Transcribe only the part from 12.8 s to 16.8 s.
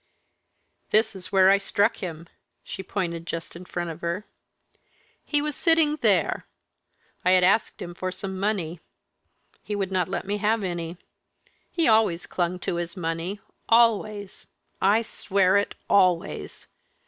money always! I swear it always!"